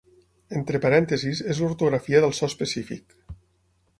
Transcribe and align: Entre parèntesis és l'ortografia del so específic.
Entre 0.59 0.79
parèntesis 0.85 1.41
és 1.55 1.61
l'ortografia 1.63 2.21
del 2.25 2.35
so 2.39 2.49
específic. 2.53 3.17